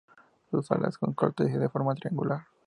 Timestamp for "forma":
1.69-1.93